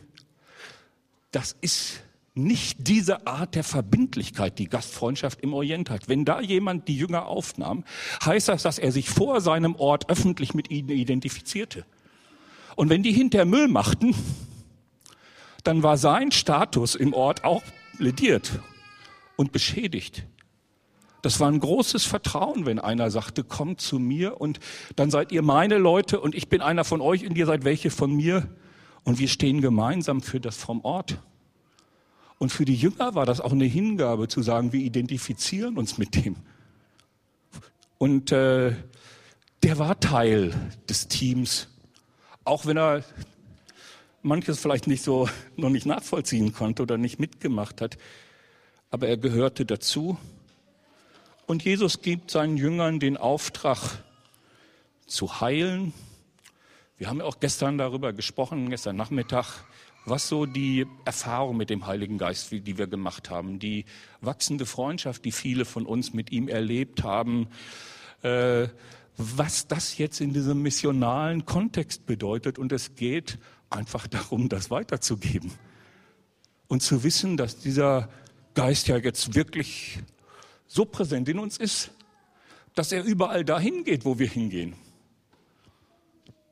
[1.31, 2.01] Das ist
[2.35, 6.07] nicht diese Art der Verbindlichkeit, die Gastfreundschaft im Orient hat.
[6.07, 7.83] Wenn da jemand die Jünger aufnahm,
[8.23, 11.85] heißt das, dass er sich vor seinem Ort öffentlich mit ihnen identifizierte.
[12.75, 14.15] Und wenn die hinter Müll machten,
[15.63, 17.63] dann war sein Status im Ort auch
[17.97, 18.59] lediert
[19.39, 20.25] und beschädigt.
[21.21, 24.59] Das war ein großes Vertrauen, wenn einer sagte, kommt zu mir und
[24.97, 27.89] dann seid ihr meine Leute und ich bin einer von euch und ihr seid welche
[27.89, 28.49] von mir
[29.05, 31.19] und wir stehen gemeinsam für das vom Ort.
[32.37, 36.15] Und für die Jünger war das auch eine Hingabe zu sagen, wir identifizieren uns mit
[36.15, 36.35] dem.
[37.97, 38.73] Und äh,
[39.63, 40.53] der war Teil
[40.89, 41.69] des Teams,
[42.43, 43.05] auch wenn er
[44.21, 47.97] manches vielleicht nicht so noch nicht nachvollziehen konnte oder nicht mitgemacht hat,
[48.89, 50.17] aber er gehörte dazu.
[51.45, 54.03] Und Jesus gibt seinen Jüngern den Auftrag
[55.05, 55.93] zu heilen.
[56.97, 59.63] Wir haben ja auch gestern darüber gesprochen, gestern Nachmittag,
[60.05, 63.85] was so die Erfahrung mit dem Heiligen Geist, die wir gemacht haben, die
[64.21, 67.47] wachsende Freundschaft, die viele von uns mit ihm erlebt haben,
[68.21, 68.67] äh,
[69.17, 72.57] was das jetzt in diesem missionalen Kontext bedeutet.
[72.57, 73.37] Und es geht
[73.69, 75.51] einfach darum, das weiterzugeben.
[76.67, 78.09] Und zu wissen, dass dieser
[78.55, 79.99] Geist ja jetzt wirklich
[80.67, 81.91] so präsent in uns ist,
[82.75, 84.75] dass er überall dahin geht, wo wir hingehen.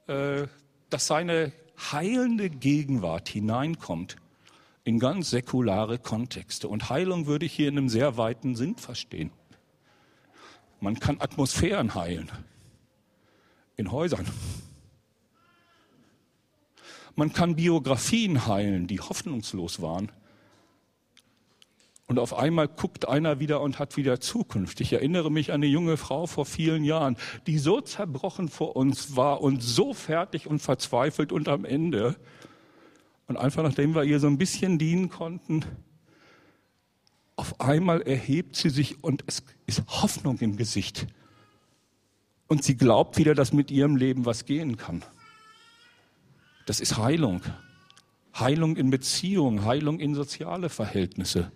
[0.07, 0.47] Äh,
[0.89, 1.51] dass seine
[1.91, 4.15] heilende Gegenwart hineinkommt
[4.83, 6.67] in ganz säkulare Kontexte.
[6.69, 9.31] Und Heilung würde ich hier in einem sehr weiten Sinn verstehen.
[10.79, 12.31] Man kann Atmosphären heilen
[13.75, 14.25] in Häusern.
[17.15, 20.11] Man kann Biografien heilen, die hoffnungslos waren.
[22.07, 24.79] Und auf einmal guckt einer wieder und hat wieder Zukunft.
[24.79, 27.17] Ich erinnere mich an eine junge Frau vor vielen Jahren,
[27.47, 32.15] die so zerbrochen vor uns war und so fertig und verzweifelt und am Ende.
[33.27, 35.65] Und einfach nachdem wir ihr so ein bisschen dienen konnten,
[37.35, 41.07] auf einmal erhebt sie sich und es ist Hoffnung im Gesicht.
[42.47, 45.03] Und sie glaubt wieder, dass mit ihrem Leben was gehen kann.
[46.65, 47.41] Das ist Heilung.
[48.33, 51.51] Heilung in Beziehung, Heilung in soziale Verhältnisse.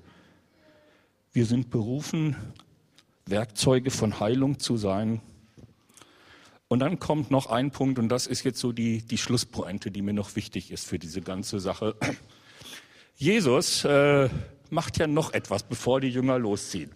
[1.33, 2.35] Wir sind berufen,
[3.25, 5.21] Werkzeuge von Heilung zu sein.
[6.67, 10.01] Und dann kommt noch ein Punkt, und das ist jetzt so die, die Schlusspointe, die
[10.01, 11.95] mir noch wichtig ist für diese ganze Sache.
[13.15, 14.27] Jesus äh,
[14.69, 16.91] macht ja noch etwas, bevor die Jünger losziehen.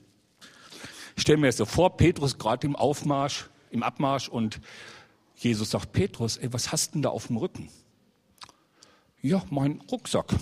[1.15, 4.60] Ich stelle mir jetzt so vor, Petrus gerade im Aufmarsch, im Abmarsch und
[5.38, 7.69] Jesus sagt, Petrus, ey, was hast denn da auf dem Rücken?
[9.21, 10.36] Ja, mein Rucksack.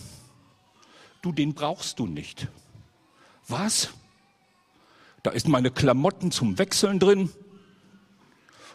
[1.22, 2.48] Du, den brauchst du nicht.
[3.48, 3.90] Was?
[5.22, 7.32] Da ist meine Klamotten zum Wechseln drin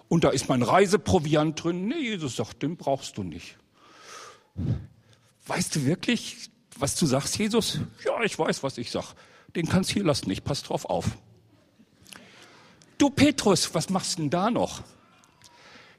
[0.09, 1.89] und da ist mein Reiseproviant drin.
[1.89, 3.59] Nee, Jesus sagt, den brauchst du nicht.
[5.47, 7.81] Weißt du wirklich, was du sagst, Jesus?
[8.05, 9.15] Ja, ich weiß, was ich sag.
[9.55, 11.07] Den kannst du hier lassen, ich pass drauf auf.
[12.97, 14.83] Du Petrus, was machst du denn da noch?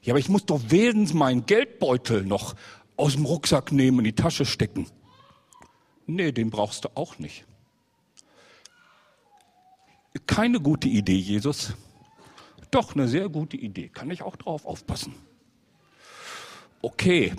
[0.02, 2.54] Ja, aber ich muss doch wenigstens meinen Geldbeutel noch
[2.96, 4.86] aus dem Rucksack nehmen, in die Tasche stecken.
[6.06, 7.44] Nee, den brauchst du auch nicht.
[10.26, 11.74] Keine gute Idee, Jesus.
[12.70, 13.88] Doch, eine sehr gute Idee.
[13.88, 15.14] Kann ich auch drauf aufpassen.
[16.82, 17.34] Okay.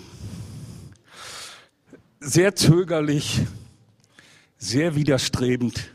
[2.20, 3.42] Sehr zögerlich,
[4.58, 5.92] sehr widerstrebend,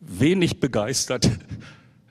[0.00, 1.28] wenig begeistert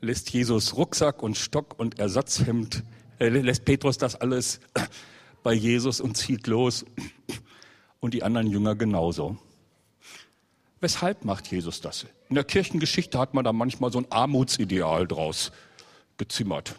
[0.05, 2.83] lässt Jesus Rucksack und Stock und Ersatzhemd,
[3.19, 4.59] äh, lässt Petrus das alles
[5.43, 6.85] bei Jesus und zieht los
[7.99, 9.37] und die anderen Jünger genauso.
[10.81, 12.05] Weshalb macht Jesus das?
[12.29, 15.51] In der Kirchengeschichte hat man da manchmal so ein Armutsideal draus
[16.17, 16.75] gezimmert.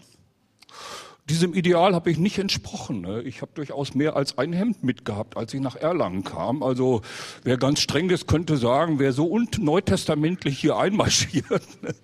[1.28, 3.00] Diesem Ideal habe ich nicht entsprochen.
[3.00, 3.22] Ne?
[3.22, 6.62] Ich habe durchaus mehr als ein Hemd mitgehabt, als ich nach Erlangen kam.
[6.62, 7.02] Also
[7.42, 11.82] wer ganz streng ist, könnte sagen, wer so neutestamentlich hier einmarschiert.
[11.82, 11.94] Ne?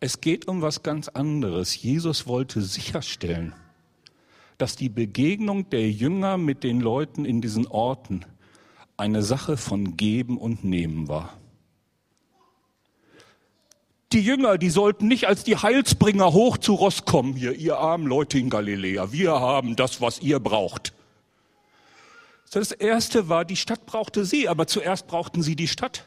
[0.00, 1.80] Es geht um was ganz anderes.
[1.80, 3.54] Jesus wollte sicherstellen,
[4.58, 8.24] dass die Begegnung der Jünger mit den Leuten in diesen Orten
[9.00, 11.36] eine Sache von Geben und Nehmen war.
[14.12, 18.06] Die Jünger, die sollten nicht als die Heilsbringer hoch zu Ross kommen, hier, ihr armen
[18.06, 19.12] Leute in Galiläa.
[19.12, 20.92] Wir haben das, was ihr braucht.
[22.52, 26.06] Das erste war, die Stadt brauchte sie, aber zuerst brauchten sie die Stadt.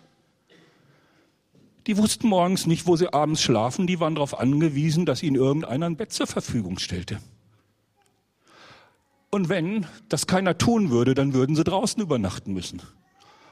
[1.87, 3.87] Die wussten morgens nicht, wo sie abends schlafen.
[3.87, 7.19] Die waren darauf angewiesen, dass ihnen irgendeiner ein Bett zur Verfügung stellte.
[9.33, 12.83] Und wenn das keiner tun würde, dann würden sie draußen übernachten müssen.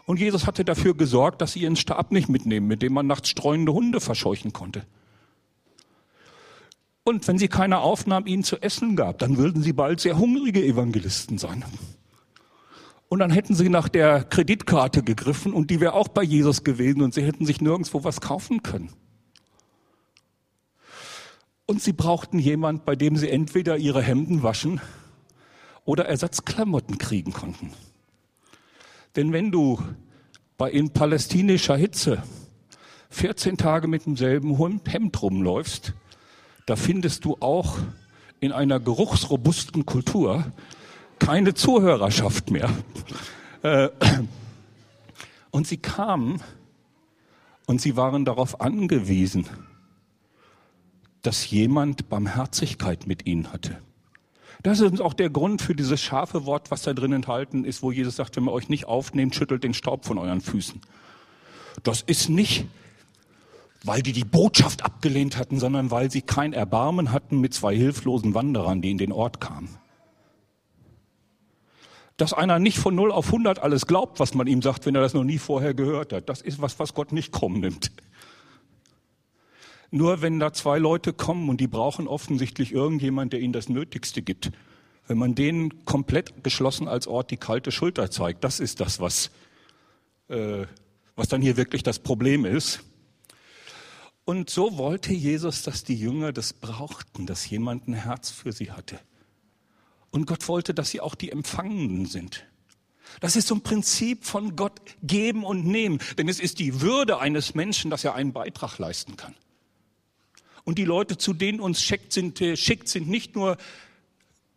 [0.06, 3.30] Und Jesus hatte dafür gesorgt, dass sie ihren Stab nicht mitnehmen, mit dem man nachts
[3.30, 4.86] streunende Hunde verscheuchen konnte.
[7.04, 10.64] Und wenn sie keiner Aufnahm ihnen zu essen gab, dann würden sie bald sehr hungrige
[10.64, 11.66] Evangelisten sein.
[13.10, 17.02] Und dann hätten sie nach der Kreditkarte gegriffen und die wäre auch bei Jesus gewesen
[17.02, 18.92] und sie hätten sich nirgendwo was kaufen können.
[21.66, 24.80] Und sie brauchten jemand, bei dem sie entweder ihre Hemden waschen
[25.86, 27.72] oder Ersatzklamotten kriegen konnten.
[29.16, 29.80] Denn wenn du
[30.58, 32.24] bei in palästinischer Hitze
[33.10, 35.94] 14 Tage mit demselben Hemd rumläufst,
[36.66, 37.78] da findest du auch
[38.40, 40.52] in einer geruchsrobusten Kultur
[41.20, 42.70] keine Zuhörerschaft mehr.
[43.64, 43.90] Äh,
[45.52, 46.42] und sie kamen
[47.68, 49.46] und sie waren darauf angewiesen,
[51.22, 53.78] dass jemand Barmherzigkeit mit ihnen hatte.
[54.64, 57.92] Das ist auch der Grund für dieses scharfe Wort, was da drin enthalten ist, wo
[57.92, 60.82] Jesus sagt, wenn ihr euch nicht aufnehmt, schüttelt den Staub von euren Füßen.
[61.84, 62.66] Das ist nicht,
[63.84, 68.36] weil die die Botschaft abgelehnt hatten, sondern weil sie kein Erbarmen hatten mit zwei hilflosen
[68.36, 69.70] Wanderern, die in den Ort kamen
[72.22, 75.02] dass einer nicht von 0 auf 100 alles glaubt, was man ihm sagt, wenn er
[75.02, 76.30] das noch nie vorher gehört hat.
[76.30, 77.92] Das ist was, was Gott nicht kommen nimmt.
[79.92, 84.22] Nur wenn da zwei Leute kommen und die brauchen offensichtlich irgendjemand, der ihnen das Nötigste
[84.22, 84.52] gibt,
[85.08, 89.32] wenn man denen komplett geschlossen als Ort die kalte Schulter zeigt, das ist das, was,
[90.30, 90.66] äh,
[91.18, 92.80] was dann hier wirklich das Problem ist.
[94.24, 98.72] Und so wollte Jesus, dass die Jünger das brauchten, dass jemand ein Herz für sie
[98.72, 98.98] hatte.
[100.12, 102.46] Und Gott wollte, dass sie auch die Empfangenden sind.
[103.20, 106.00] Das ist so ein Prinzip von Gott geben und nehmen.
[106.18, 109.36] Denn es ist die Würde eines Menschen, dass er einen Beitrag leisten kann.
[110.64, 113.58] Und die Leute, zu denen uns schickt, sind, äh, schickt, sind nicht nur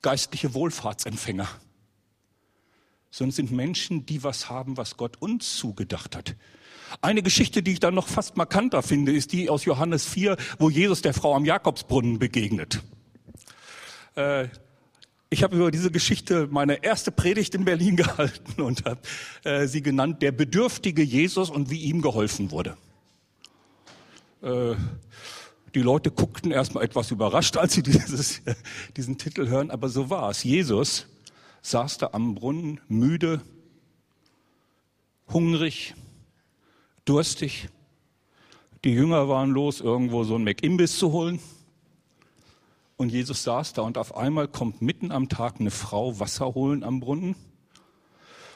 [0.02, 1.48] geistliche Wohlfahrtsempfänger,
[3.10, 6.36] sondern sind Menschen, die was haben, was Gott uns zugedacht hat.
[7.00, 10.70] Eine Geschichte, die ich dann noch fast markanter finde, ist die aus Johannes 4, wo
[10.70, 12.82] Jesus der Frau am Jakobsbrunnen begegnet.
[14.14, 14.48] Äh,
[15.30, 19.00] ich habe über diese Geschichte meine erste Predigt in Berlin gehalten und habe
[19.42, 22.76] äh, sie genannt, der bedürftige Jesus und wie ihm geholfen wurde.
[24.42, 24.74] Äh,
[25.74, 28.42] die Leute guckten erstmal etwas überrascht, als sie dieses,
[28.96, 30.44] diesen Titel hören, aber so war es.
[30.44, 31.06] Jesus
[31.62, 33.40] saß da am Brunnen, müde,
[35.32, 35.94] hungrig,
[37.04, 37.68] durstig.
[38.84, 41.40] Die Jünger waren los, irgendwo so ein McImbiss zu holen.
[42.96, 46.84] Und Jesus saß da und auf einmal kommt mitten am Tag eine Frau Wasser holen
[46.84, 47.34] am Brunnen.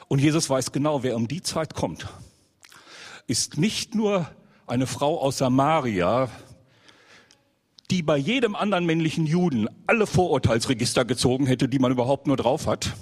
[0.07, 2.07] Und Jesus weiß genau, wer um die Zeit kommt.
[3.27, 4.29] Ist nicht nur
[4.65, 6.29] eine Frau aus Samaria,
[7.91, 12.67] die bei jedem anderen männlichen Juden alle Vorurteilsregister gezogen hätte, die man überhaupt nur drauf
[12.67, 12.95] hat,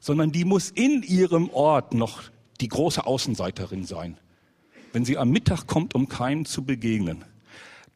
[0.00, 2.22] sondern die muss in ihrem Ort noch
[2.60, 4.18] die große Außenseiterin sein,
[4.92, 7.24] wenn sie am Mittag kommt, um keinen zu begegnen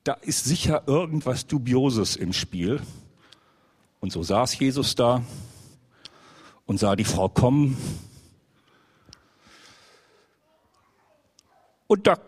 [0.09, 2.81] da ist sicher irgendwas Dubioses im Spiel.
[4.01, 5.23] Und so saß Jesus da
[6.65, 7.77] und sah die Frau kommen.
[11.87, 12.19] Und da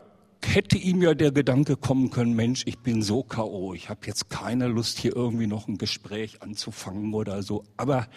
[0.42, 4.30] hätte ihm ja der Gedanke kommen können, Mensch, ich bin so KO, ich habe jetzt
[4.30, 7.64] keine Lust, hier irgendwie noch ein Gespräch anzufangen oder so.
[7.76, 8.08] Aber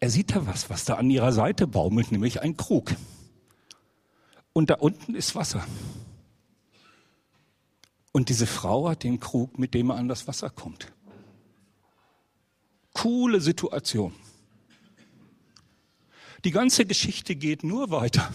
[0.00, 2.94] er sieht da was, was da an ihrer Seite baumelt, nämlich ein Krug.
[4.52, 5.66] Und da unten ist Wasser.
[8.12, 10.92] Und diese Frau hat den Krug, mit dem er an das Wasser kommt.
[12.94, 14.14] Coole Situation.
[16.44, 18.32] Die ganze Geschichte geht nur weiter,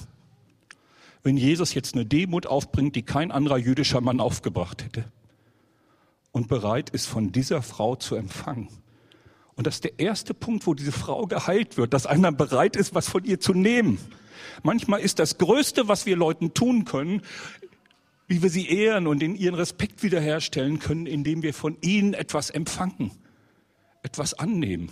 [1.24, 5.06] wenn Jesus jetzt eine Demut aufbringt, die kein anderer jüdischer Mann aufgebracht hätte
[6.32, 8.70] und bereit ist, von dieser Frau zu empfangen.
[9.56, 12.96] Und das ist der erste Punkt, wo diese Frau geheilt wird, dass einer bereit ist,
[12.96, 14.00] was von ihr zu nehmen.
[14.64, 17.22] Manchmal ist das Größte, was wir Leuten tun können,
[18.28, 22.50] wie wir sie ehren und in ihren Respekt wiederherstellen können, indem wir von ihnen etwas
[22.50, 23.12] empfangen,
[24.04, 24.90] etwas annehmen.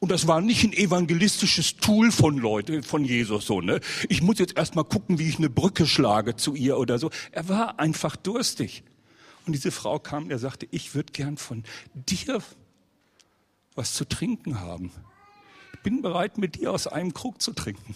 [0.00, 3.80] Und das war nicht ein evangelistisches Tool von Leute, von Jesus so, ne?
[4.08, 7.10] Ich muss jetzt erstmal gucken, wie ich eine Brücke schlage zu ihr oder so.
[7.30, 8.82] Er war einfach durstig.
[9.46, 12.42] Und diese Frau kam, er sagte, ich würde gern von dir
[13.74, 14.92] was zu trinken haben.
[15.74, 17.94] Ich bin bereit, mit dir aus einem Krug zu trinken.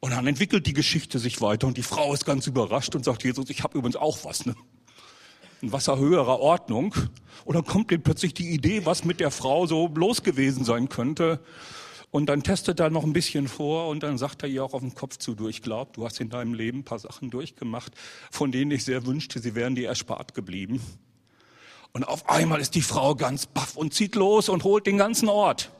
[0.00, 3.22] Und dann entwickelt die Geschichte sich weiter und die Frau ist ganz überrascht und sagt,
[3.22, 4.56] Jesus, ich habe übrigens auch was, ne?
[5.62, 6.94] Ein Wasser höherer Ordnung.
[7.44, 10.88] Und dann kommt ihm plötzlich die Idee, was mit der Frau so los gewesen sein
[10.88, 11.40] könnte.
[12.10, 14.82] Und dann testet er noch ein bisschen vor und dann sagt er ihr auch auf
[14.82, 17.92] den Kopf zu, du, ich glaube, du hast in deinem Leben ein paar Sachen durchgemacht,
[18.30, 20.82] von denen ich sehr wünschte, sie wären dir erspart geblieben.
[21.92, 25.28] Und auf einmal ist die Frau ganz baff und zieht los und holt den ganzen
[25.28, 25.70] Ort.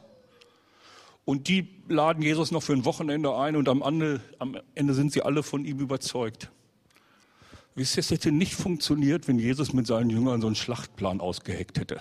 [1.24, 5.12] Und die laden Jesus noch für ein Wochenende ein und am Ende, am Ende sind
[5.12, 6.50] sie alle von ihm überzeugt.
[7.74, 11.78] Wisst ihr, es hätte nicht funktioniert, wenn Jesus mit seinen Jüngern so einen Schlachtplan ausgeheckt
[11.78, 12.00] hätte.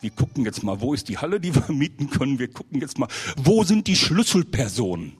[0.00, 2.38] Wir gucken jetzt mal, wo ist die Halle, die wir mieten können.
[2.38, 5.14] Wir gucken jetzt mal, wo sind die Schlüsselpersonen.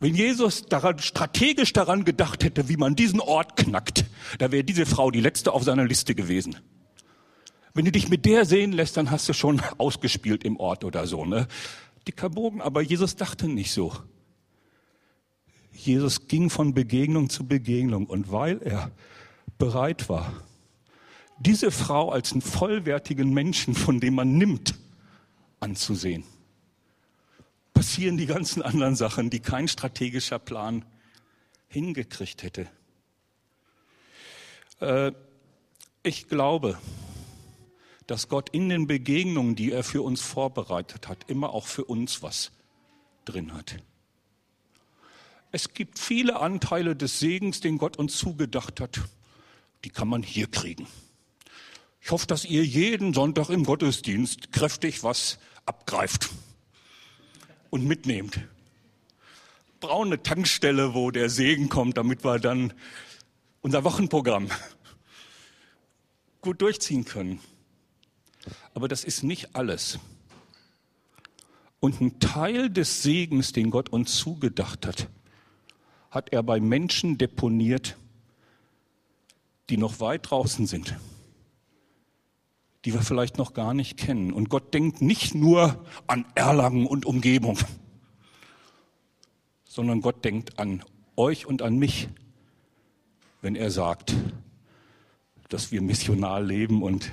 [0.00, 4.04] Wenn Jesus daran, strategisch daran gedacht hätte, wie man diesen Ort knackt,
[4.38, 6.56] da wäre diese Frau die letzte auf seiner Liste gewesen.
[7.72, 11.06] Wenn du dich mit der sehen lässt, dann hast du schon ausgespielt im Ort oder
[11.06, 11.46] so, ne?
[12.06, 13.92] Dicker Bogen, aber Jesus dachte nicht so.
[15.72, 18.90] Jesus ging von Begegnung zu Begegnung und weil er
[19.58, 20.32] bereit war,
[21.38, 24.74] diese Frau als einen vollwertigen Menschen, von dem man nimmt,
[25.60, 26.24] anzusehen.
[27.74, 30.84] Passieren die ganzen anderen Sachen, die kein strategischer Plan
[31.68, 32.68] hingekriegt hätte.
[34.80, 35.12] Äh,
[36.02, 36.78] ich glaube,
[38.06, 42.22] dass Gott in den Begegnungen, die er für uns vorbereitet hat, immer auch für uns
[42.22, 42.52] was
[43.24, 43.76] drin hat.
[45.54, 49.02] Es gibt viele Anteile des Segens, den Gott uns zugedacht hat,
[49.84, 50.86] die kann man hier kriegen.
[52.00, 56.30] Ich hoffe, dass ihr jeden Sonntag im Gottesdienst kräftig was abgreift
[57.68, 58.40] und mitnehmt.
[59.80, 62.72] Brauchen eine Tankstelle, wo der Segen kommt, damit wir dann
[63.60, 64.48] unser Wochenprogramm
[66.40, 67.40] gut durchziehen können.
[68.72, 69.98] Aber das ist nicht alles.
[71.78, 75.08] Und ein Teil des Segens, den Gott uns zugedacht hat,
[76.12, 77.96] hat er bei Menschen deponiert,
[79.68, 80.94] die noch weit draußen sind
[82.84, 84.32] die wir vielleicht noch gar nicht kennen.
[84.32, 87.58] Und Gott denkt nicht nur an Erlangen und Umgebung,
[89.64, 90.82] sondern Gott denkt an
[91.16, 92.08] euch und an mich,
[93.40, 94.14] wenn er sagt,
[95.48, 97.12] dass wir missional leben und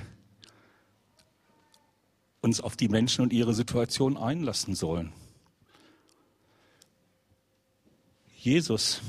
[2.40, 5.12] uns auf die Menschen und ihre Situation einlassen sollen.
[8.40, 9.02] Jesus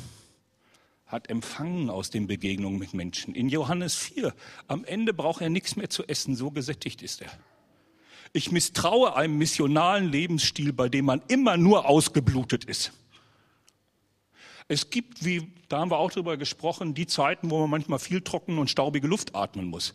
[1.07, 3.33] hat empfangen aus den Begegnungen mit Menschen.
[3.33, 4.33] In Johannes 4,
[4.67, 7.31] am Ende braucht er nichts mehr zu essen, so gesättigt ist er.
[8.33, 12.91] Ich misstraue einem missionalen Lebensstil, bei dem man immer nur ausgeblutet ist.
[14.67, 18.19] Es gibt, wie, da haben wir auch drüber gesprochen, die Zeiten, wo man manchmal viel
[18.21, 19.93] trocken und staubige Luft atmen muss.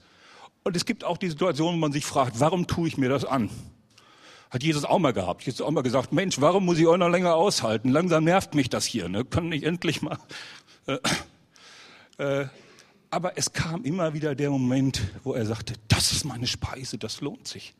[0.64, 3.27] Und es gibt auch die Situation, wo man sich fragt, warum tue ich mir das
[3.27, 3.51] an?
[4.50, 5.42] Hat Jesus auch mal gehabt.
[5.42, 7.88] Jesus auch mal gesagt, Mensch, warum muss ich euch noch länger aushalten?
[7.90, 9.09] Langsam nervt mich das hier.
[9.09, 9.24] Ne?
[9.24, 10.18] Können nicht endlich mal
[10.87, 10.98] äh,
[12.18, 12.46] äh,
[13.11, 17.20] aber es kam immer wieder der Moment, wo er sagte, das ist meine Speise, das
[17.20, 17.74] lohnt sich.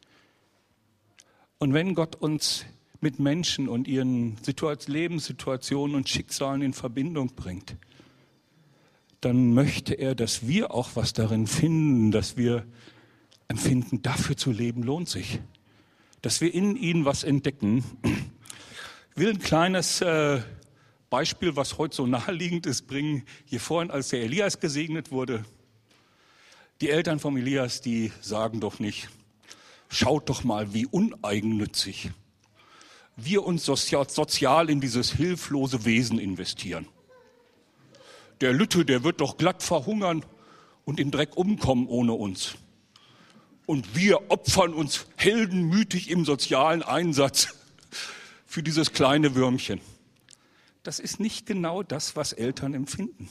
[1.59, 2.65] Und wenn Gott uns
[3.01, 4.37] mit Menschen und ihren
[4.87, 7.77] Lebenssituationen und Schicksalen in Verbindung bringt,
[9.21, 12.65] dann möchte er, dass wir auch was darin finden, dass wir
[13.49, 15.41] empfinden, dafür zu leben lohnt sich.
[16.27, 17.85] Dass wir in ihnen was entdecken.
[18.03, 20.41] Ich will ein kleines äh,
[21.09, 23.23] Beispiel, was heute so naheliegend ist, bringen.
[23.45, 25.45] Hier vorhin, als der Elias gesegnet wurde,
[26.81, 29.09] die Eltern vom Elias, die sagen doch nicht,
[29.89, 32.11] schaut doch mal, wie uneigennützig
[33.15, 36.89] wir uns sozial in dieses hilflose Wesen investieren.
[38.41, 40.25] Der Lütte, der wird doch glatt verhungern
[40.85, 42.57] und im Dreck umkommen ohne uns.
[43.67, 47.55] Und wir opfern uns heldenmütig im sozialen Einsatz
[48.47, 49.81] für dieses kleine Würmchen
[50.87, 53.29] das ist nicht genau das, was Eltern empfinden.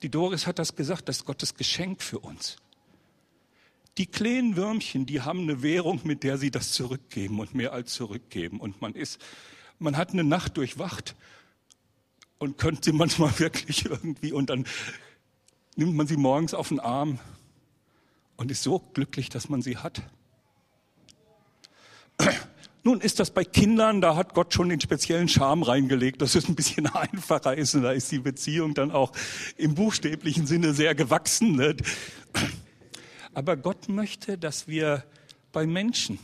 [0.00, 2.56] Die Doris hat das gesagt, das ist Gottes Geschenk für uns.
[3.98, 7.92] Die kleinen Würmchen, die haben eine Währung, mit der sie das zurückgeben und mehr als
[7.92, 8.60] zurückgeben.
[8.60, 9.20] Und man ist,
[9.78, 11.14] man hat eine Nacht durchwacht
[12.38, 14.66] und könnte sie manchmal wirklich irgendwie und dann
[15.76, 17.18] nimmt man sie morgens auf den Arm
[18.36, 20.02] und ist so glücklich, dass man sie hat.
[22.82, 26.48] Nun ist das bei Kindern, da hat Gott schon den speziellen Charme reingelegt, dass es
[26.48, 29.12] ein bisschen einfacher ist und da ist die Beziehung dann auch
[29.56, 31.56] im buchstäblichen Sinne sehr gewachsen.
[31.56, 31.76] Ne?
[33.34, 35.04] Aber Gott möchte, dass wir
[35.52, 36.18] bei Menschen,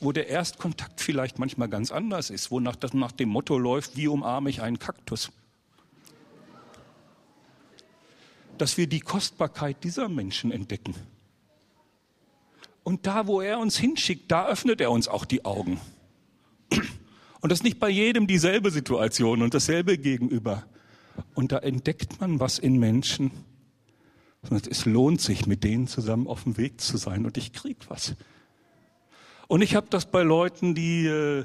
[0.00, 3.96] wo der Erstkontakt vielleicht manchmal ganz anders ist, wo nach, das nach dem Motto läuft,
[3.96, 5.30] wie umarme ich einen Kaktus,
[8.56, 10.94] dass wir die Kostbarkeit dieser Menschen entdecken
[12.88, 15.78] und da, wo er uns hinschickt, da öffnet er uns auch die Augen.
[17.40, 20.64] Und das ist nicht bei jedem dieselbe Situation und dasselbe gegenüber.
[21.34, 23.30] Und da entdeckt man was in Menschen.
[24.70, 28.16] Es lohnt sich, mit denen zusammen auf dem Weg zu sein und ich krieg was.
[29.48, 31.44] Und ich habe das bei Leuten, die äh,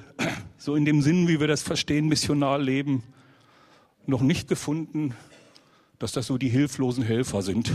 [0.58, 3.04] so in dem Sinn, wie wir das verstehen, missionar leben,
[4.06, 5.14] noch nicht gefunden,
[6.00, 7.74] dass das so die hilflosen Helfer sind.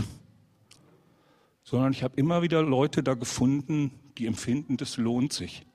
[1.69, 5.67] Sondern ich habe immer wieder Leute da gefunden, die empfinden, das lohnt sich.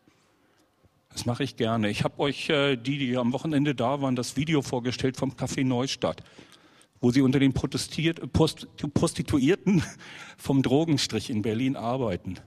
[1.11, 1.89] Das mache ich gerne.
[1.89, 5.65] Ich habe euch, äh, die, die am Wochenende da waren, das Video vorgestellt vom Café
[5.65, 6.25] Neustadt,
[7.01, 9.85] wo sie unter den Protestiert, Post, Prostituierten
[10.37, 12.41] vom Drogenstrich in Berlin arbeiten.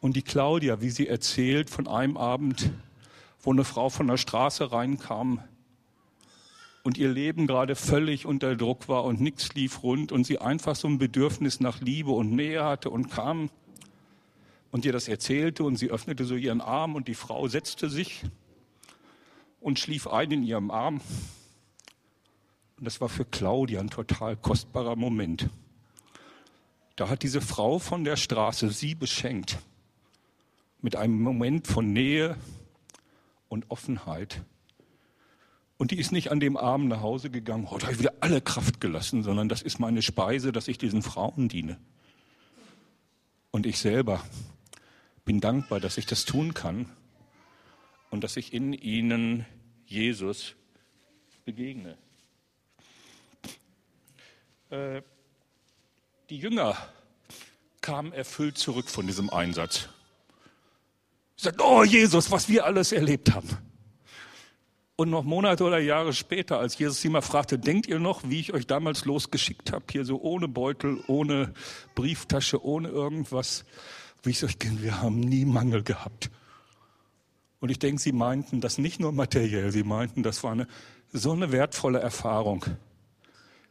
[0.00, 2.70] Und die Claudia, wie sie erzählt von einem Abend,
[3.42, 5.42] wo eine Frau von der Straße reinkam
[6.84, 10.76] und ihr Leben gerade völlig unter Druck war und nichts lief rund und sie einfach
[10.76, 13.50] so ein Bedürfnis nach Liebe und Nähe hatte und kam
[14.70, 18.22] und ihr das erzählte und sie öffnete so ihren Arm und die Frau setzte sich
[19.60, 21.00] und schlief ein in ihrem Arm.
[22.78, 25.48] Und das war für Claudia ein total kostbarer Moment.
[26.96, 29.58] Da hat diese Frau von der Straße sie beschenkt
[30.82, 32.36] mit einem Moment von Nähe
[33.48, 34.42] und Offenheit.
[35.76, 38.40] Und die ist nicht an dem Abend nach Hause gegangen, heute habe ich wieder alle
[38.40, 41.78] Kraft gelassen, sondern das ist meine Speise, dass ich diesen Frauen diene.
[43.50, 44.24] Und ich selber
[45.24, 46.88] bin dankbar, dass ich das tun kann
[48.10, 49.46] und dass ich in ihnen
[49.86, 50.54] Jesus
[51.44, 51.96] begegne.
[54.70, 55.02] Äh,
[56.30, 56.76] die Jünger
[57.80, 59.88] kamen erfüllt zurück von diesem Einsatz.
[61.36, 63.48] Sagt, oh Jesus, was wir alles erlebt haben.
[64.96, 68.38] Und noch Monate oder Jahre später, als Jesus sie mal fragte, denkt ihr noch, wie
[68.38, 71.52] ich euch damals losgeschickt habe, hier so ohne Beutel, ohne
[71.96, 73.64] Brieftasche, ohne irgendwas,
[74.22, 76.30] wie ich euch kenne, wir haben nie Mangel gehabt.
[77.58, 80.68] Und ich denke, sie meinten das nicht nur materiell, sie meinten, das war eine,
[81.12, 82.64] so eine wertvolle Erfahrung.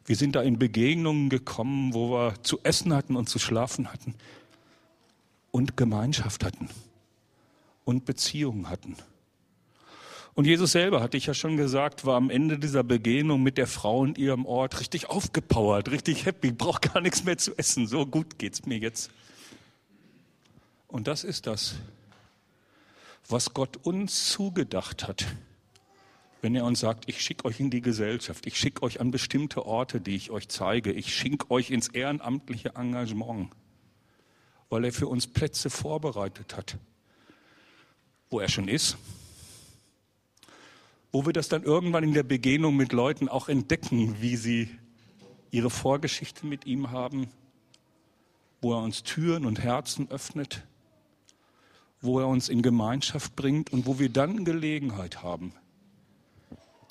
[0.06, 4.16] Wir sind da in Begegnungen gekommen, wo wir zu essen hatten und zu schlafen hatten
[5.52, 6.68] und Gemeinschaft hatten
[7.86, 8.98] und Beziehungen hatten.
[10.36, 13.68] Und Jesus selber, hatte ich ja schon gesagt, war am Ende dieser Begegnung mit der
[13.68, 17.86] Frau in ihrem Ort richtig aufgepowert, richtig happy, braucht gar nichts mehr zu essen.
[17.86, 19.12] So gut geht's mir jetzt.
[20.88, 21.76] Und das ist das,
[23.28, 25.26] was Gott uns zugedacht hat,
[26.42, 29.66] wenn er uns sagt, ich schicke euch in die Gesellschaft, ich schicke euch an bestimmte
[29.66, 33.50] Orte, die ich euch zeige, ich schicke euch ins ehrenamtliche Engagement,
[34.70, 36.78] weil er für uns Plätze vorbereitet hat
[38.34, 38.98] wo er schon ist,
[41.14, 44.68] wo wir das dann irgendwann in der Begegnung mit Leuten auch entdecken, wie sie
[45.52, 47.28] ihre Vorgeschichte mit ihm haben,
[48.62, 50.64] wo er uns Türen und Herzen öffnet,
[52.02, 55.54] wo er uns in Gemeinschaft bringt und wo wir dann Gelegenheit haben,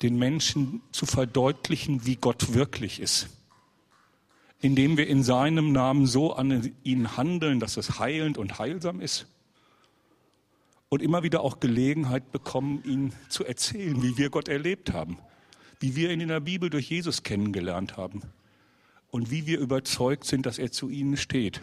[0.01, 3.27] den Menschen zu verdeutlichen, wie Gott wirklich ist,
[4.61, 9.27] indem wir in seinem Namen so an ihn handeln, dass es heilend und heilsam ist
[10.93, 15.17] und immer wieder auch Gelegenheit bekommen, ihnen zu erzählen, wie wir Gott erlebt haben,
[15.79, 18.21] wie wir ihn in der Bibel durch Jesus kennengelernt haben
[19.09, 21.61] und wie wir überzeugt sind, dass er zu ihnen steht.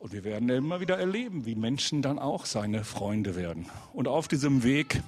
[0.00, 3.66] Und wir werden immer wieder erleben, wie Menschen dann auch seine Freunde werden.
[3.92, 5.00] Und auf diesem Weg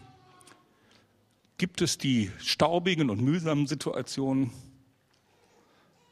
[1.59, 4.53] gibt es die staubigen und mühsamen Situationen.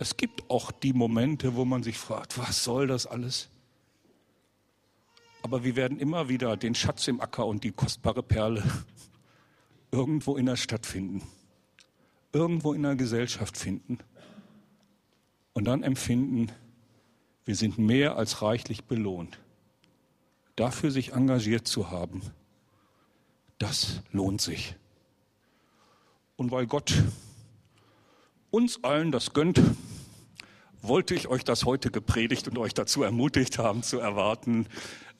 [0.00, 3.48] Es gibt auch die Momente, wo man sich fragt, was soll das alles?
[5.42, 8.62] Aber wir werden immer wieder den Schatz im Acker und die kostbare Perle
[9.90, 11.22] irgendwo in der Stadt finden,
[12.32, 13.98] irgendwo in der Gesellschaft finden
[15.52, 16.50] und dann empfinden,
[17.44, 19.38] wir sind mehr als reichlich belohnt.
[20.56, 22.22] Dafür sich engagiert zu haben,
[23.58, 24.76] das lohnt sich.
[26.36, 27.02] Und weil Gott
[28.50, 29.60] uns allen das gönnt,
[30.82, 34.66] wollte ich euch das heute gepredigt und euch dazu ermutigt haben zu erwarten,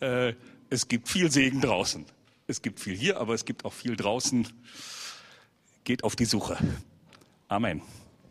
[0.00, 0.34] äh,
[0.70, 2.04] es gibt viel Segen draußen.
[2.46, 4.48] Es gibt viel hier, aber es gibt auch viel draußen.
[5.84, 6.58] Geht auf die Suche.
[7.48, 7.82] Amen.